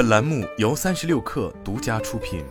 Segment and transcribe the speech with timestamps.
[0.00, 2.42] 本栏目由三十六氪独家出品。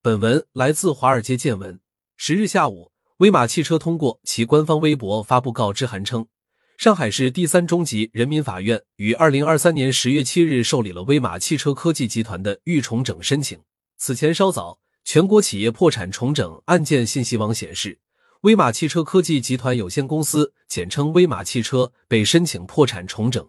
[0.00, 1.74] 本文来自《华尔街见闻》。
[2.16, 6.26] 十日下午，威马汽车通过其官方微博发布告知函称，
[6.78, 13.60] 上海市第三中级人民法院于二零二三年十月七日受理了威马汽车科技集团的预重整申请。
[13.98, 17.98] 此前稍早，全国企业破产重整案件信息网显示。
[18.42, 23.48] 威马汽车科技集团有限公司（简称威马汽车）被申请破产重整，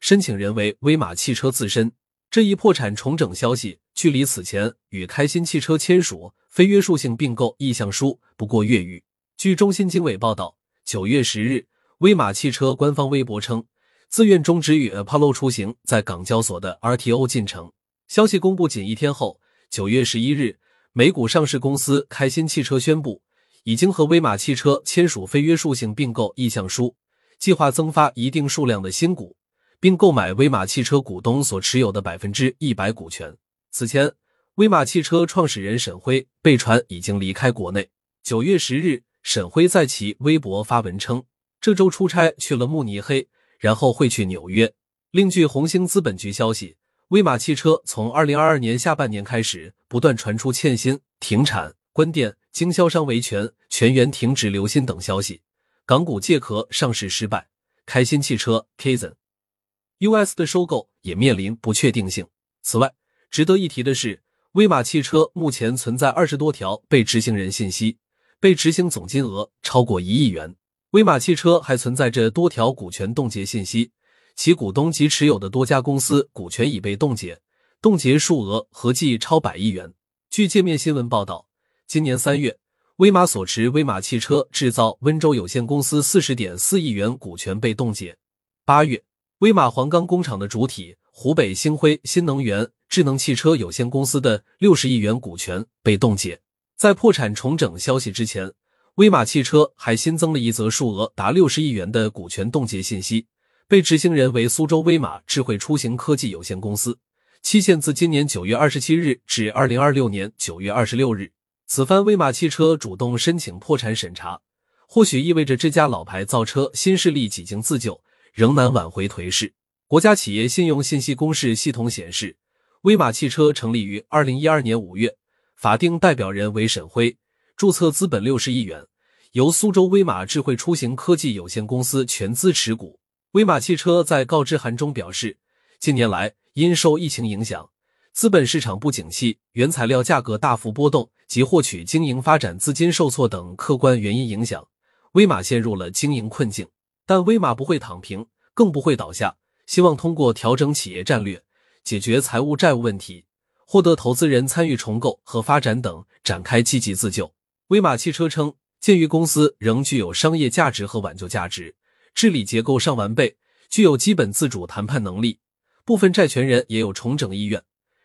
[0.00, 1.92] 申请人为威马汽车自身。
[2.28, 9.04] 这一破产重整消息距离此前与开心汽车签署非约束性并购意向书不过月余。
[9.36, 11.68] 据中新经纬报道，九月十日，
[11.98, 13.64] 威马汽车官方微博称，
[14.08, 17.70] 自愿终止与 Apollo 出行在港交所的 RTO 进程。
[18.08, 19.38] 消息公布仅一天后，
[19.70, 20.58] 九月十一日，
[20.92, 23.22] 美股上市公司开心汽车宣布。
[23.64, 26.96] 已经和威马汽车签署非约束性并购意向书，
[27.38, 29.36] 计划增发一定数量的新股，
[29.78, 33.36] 并购买威马汽车股东所持有的百分之一百股权。
[33.70, 34.12] 此前，
[34.56, 37.88] 威马汽车创始人沈辉被传已经离开国内。
[38.22, 41.22] 九月十日，沈辉在其微博发文称，
[41.60, 44.72] 这周出差去了慕尼黑，然后会去纽约。
[45.12, 46.76] 另据红星资本局消息，
[47.08, 52.34] 威马汽车从二零二二年下半年开始，不断传出欠薪、停产、关店。
[52.52, 55.40] 经销商维权、全员停止留薪等消息，
[55.86, 57.48] 港股借壳上市失败，
[57.86, 62.26] 开心汽车 Kaizen，US 的收购也面临不确定性。
[62.60, 62.92] 此外，
[63.30, 67.96] 值得一提的是，威马汽车目前存在二十多条被执行人信息，
[68.38, 70.54] 被执行总金额超过一亿元。
[70.90, 73.92] 威马汽车还存在着多条股权冻结信息，
[74.36, 77.40] 其股东及持有的多家公司股权已被冻结，
[77.80, 79.94] 冻结数额合计超百亿元。
[80.28, 81.48] 据界面新闻报道。
[81.86, 82.56] 今年三月，
[82.96, 88.16] 威马所持威马汽车制造温州有限公司四十点四亿元股权被冻结。
[88.64, 89.02] 八月，
[89.40, 96.40] 威马黄冈工厂的主体湖北星辉新能源智能汽车有限公司的六十亿元股权被冻结。
[96.76, 98.50] 在破产重整消息之前，
[98.94, 103.26] 威马汽车还新增了一则数额达六十亿元的股权冻结信息，
[103.68, 106.98] 被执行人为苏州威马智慧出行科技有限公司，
[107.42, 111.32] 期限自今年九月二十七日至二零二六年九月二十六日。
[111.74, 114.42] 此番威马汽车主动申请破产审查，
[114.86, 117.98] 或许意味着这家老牌造车新势力几经自救，
[118.34, 119.54] 仍难挽回颓势。
[119.86, 122.36] 国家企业信用信息公示系统显示，
[122.82, 125.16] 威马汽车成立于二零一二年五月，
[125.56, 127.16] 法定代表人为沈辉，
[127.56, 128.84] 注册资本六十亿元，
[129.30, 133.00] 由苏州威马智慧出行科技有限公司全资持股。
[133.30, 135.38] 威马汽车在告知函中表示，
[135.80, 137.70] 近年来因受疫情影响。
[138.12, 144.68] 资本市场不景气、原材料价格大幅波动及获取经营发展资金受挫等客观原因影响，
[145.12, 146.68] 威马陷入了经营困境。
[147.06, 149.36] 但威马不会躺平，更不会倒下，
[149.66, 151.42] 希望通过调整企业战略、
[151.82, 153.24] 解决财务债务问题、
[153.66, 157.32] 获得投资人参与重构和发展等，展开积极自救。
[157.68, 161.74] 威马汽车称，鉴于公司仍具有商业价值和挽救价值，
[162.14, 163.38] 治理结构尚完备，
[163.70, 165.40] 具有基本自主谈判能力，
[165.86, 167.62] 部分债权人也有重整意愿。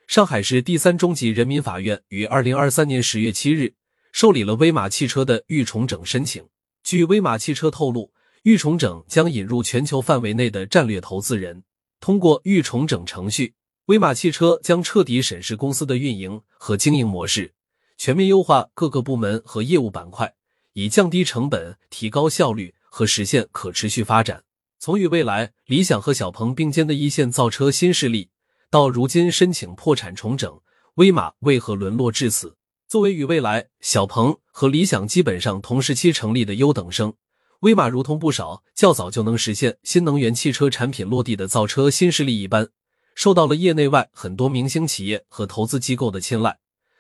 [0.08, 3.74] 上海市第三中级人民法院于二零二三年十月七日
[4.14, 6.48] 受理了威马汽车的预重整申请。
[6.82, 8.14] 据威马汽车透露，
[8.44, 11.62] 预重整将引入全球范围内的战略投资人。
[12.00, 13.56] 通过预重整程序，
[13.88, 17.54] 威马汽车将彻底审视公司的运营和经营模式，
[17.98, 20.34] 全面优化各个部门和业务板块，
[20.72, 24.46] 以降低成本、提高效率和实现可持续发展。
[24.80, 28.30] 从与未来、理想和小鹏并肩的一线造车新势力。
[28.70, 30.60] 到如今申请破产重整，
[30.96, 32.58] 威马为何沦落至此？
[32.86, 37.14] 作为与未来、小鹏和理想基本上同时期成立的优等生，
[37.62, 42.68] 威马如同不少较早就能实现新能源汽车产品落地的造车新势力一般，
[43.16, 46.58] 受到了业内外很多明星企业和投资机构的青睐。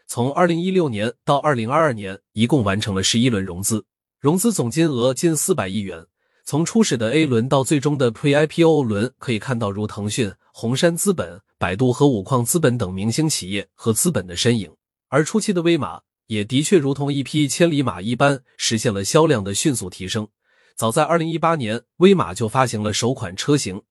[0.07, 3.83] 从二零一六年到二零二二年，一共完成了十一轮融资，
[4.21, 6.05] 融资总金额近四百亿元。
[6.45, 14.71] 从初始的 A 轮到最终的 Pre-IPO 轮，可以看到如腾讯、红杉资本、百度和五矿资本等明星企业和资本的身影。
[15.09, 20.27] 而初期的威马也的确如同一匹千里马一般，实现了销量的迅速提升。
[20.75, 23.81] 早在2018年，威马就发行了首款车型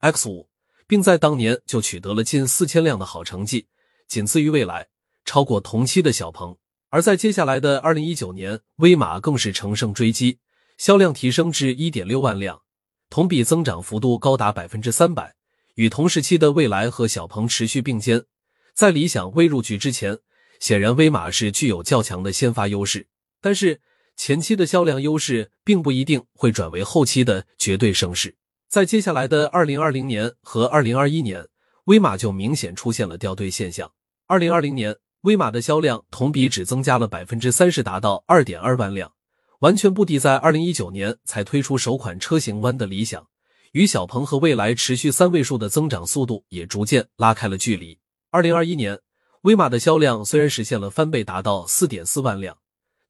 [0.00, 0.46] X5，
[0.86, 3.66] 并在当年就取得了近四千辆的好成绩，
[4.06, 4.86] 仅次于蔚来，
[5.24, 6.56] 超过同期的小鹏。
[6.90, 10.38] 而在接下来的2019年，威马更是乘胜追击。
[10.78, 12.60] 销量提升至一点六万辆，
[13.08, 15.34] 同比增长幅度高达百分之三百，
[15.76, 18.24] 与同时期的蔚来和小鹏持续并肩。
[18.74, 20.18] 在理想未入局之前，
[20.60, 23.06] 显然威马是具有较强的先发优势，
[23.40, 23.80] 但是
[24.16, 28.36] 前期的销量优势并不一定会转为后期的绝对胜势。
[28.68, 31.46] 在接下来的二零二零年和二零二一年，
[31.84, 33.92] 威马就明显出现了掉队现象。
[34.26, 39.12] 二零二零年，威马的销量同比只增加了百分之三十，达到二点二万辆，
[39.60, 43.26] 完全不敌在二零一九年才推出首款车型弯的理想。
[43.76, 47.98] 与小鹏和蔚来持续三位数的增长速度也逐渐拉开了距离。
[48.30, 48.98] 二零二一年，
[49.42, 52.56] 威马的销量虽然实现了翻倍，达到四点四万辆，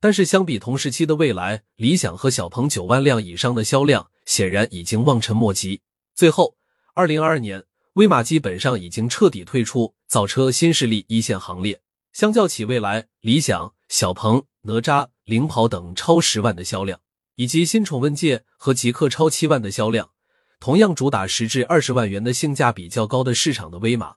[0.01, 5.83] 但是相比同时期的蔚来、理想和小鹏九万辆以上的销量，显然已经望尘莫及。
[6.17, 6.57] 最后，
[6.95, 7.63] 二零二二年。
[7.93, 11.81] 威马基本上已经彻底退出造车新势力一线行列。
[12.13, 16.99] 相较起蔚来、理想、小鹏、哪吒、领跑等超十万的销量，
[17.37, 20.11] 以及新宠问界和极客超七万的销量，
[20.59, 24.15] 同样主打十至二十万元的性价比较高的市场的威马，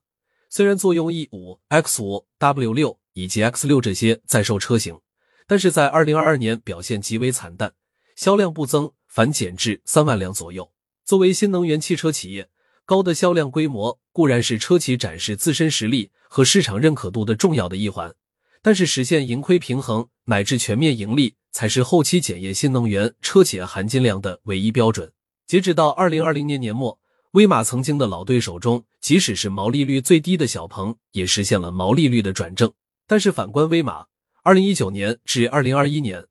[0.50, 5.00] 虽然坐拥 E 五、X 五、W 六以及 X 六这些在售车型，
[5.48, 7.74] 但是在二零二二年表现极为惨淡，
[8.16, 10.72] 销量不增反减至三万辆左右。
[11.06, 12.50] 作为新能源汽车企业。
[12.86, 18.16] 高的销量规模固然是车企展示自身实力和市场认可度的重要的一环，
[18.64, 25.12] 但是实现盈亏平衡乃至全面盈利才是后期检验新能源车企含金量的唯一标准。
[25.50, 27.00] 截止到二零二零年年末，
[27.32, 32.72] 威马曾经的老对手中，即使是毛利率最低的小鹏，也实现了毛利率的转正。
[33.08, 34.06] 但是反观威马，
[34.44, 36.24] 二零一九年至二零二一年，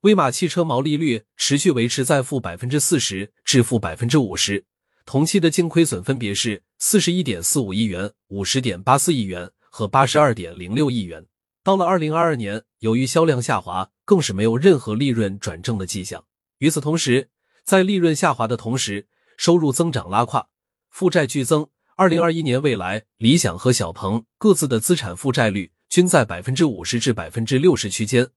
[0.00, 4.64] 威马汽车毛利率持续维持在负百分之四十至负百分之五十。
[5.06, 11.24] 同期的净亏损分别是四十一点四五亿元、五十点八四亿元和八十二点零六亿元。
[11.62, 16.24] 到了二零二二年，由于销量下滑，更是没有任何利润转正的迹象。
[16.58, 17.28] 与此同时，
[17.64, 19.08] 在利润下滑的同时，
[19.38, 20.48] 收入增长拉胯，
[20.90, 21.66] 负债剧增。
[21.96, 28.28] 二零二一年，未来、理想和小鹏各自的资产负债率均在百分之五十至百分之六十区间，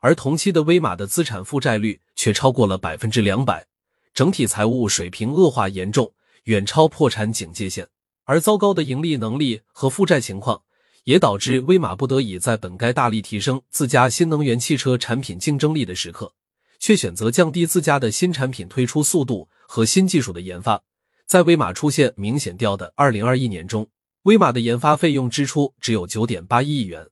[0.00, 3.66] 而同期的威马的资产负债率却超过了百分之两百。
[4.14, 6.12] 整体财务水平恶化严重，
[6.44, 7.88] 远超破产警戒线。
[8.24, 10.62] 而糟糕的盈利能力和负债情况，
[11.04, 16.32] 也导致威马不得已在本该大力提升自家新能源汽车产品竞争力的时刻，
[16.78, 20.82] 却选择降低自家的新产品推出速度和新技术的研发。
[21.26, 23.88] 在威马出现明显掉的二零二一年中，
[24.22, 27.08] 威马的研发费用支出只有九点八一亿元，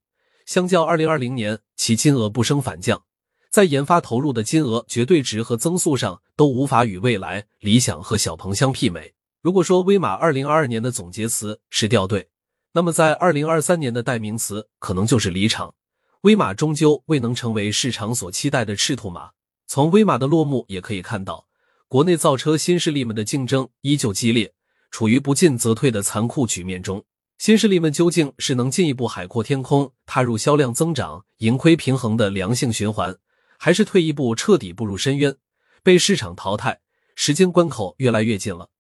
[0.47, 3.03] 相较二零二零年，其金额不升反降。
[3.51, 9.15] 在研发投入的金额、绝对值和增速上都无法与未来、理想和小鹏相媲美。
[9.41, 12.29] 如果说威马二零二二年的总结词是掉队，
[12.73, 15.75] 那么在二零二三年的代名词可能就是离场。
[16.23, 19.31] 威马终究未能成为市场所期待的赤兔马。
[19.75, 21.49] 从威马的落幕也可以看到，
[21.89, 24.55] 国内造车新势力们的竞争依旧激烈，
[24.93, 27.05] 处于不进则退的残酷局面中。
[27.39, 33.19] 新势力们究竟是能进一步海阔天空，踏入销量增长、盈亏平衡的良性循环？
[33.59, 35.35] 还是退一步彻底步入深渊，
[35.83, 36.79] 被市场淘汰，
[37.17, 38.71] 时间关口越来越近了。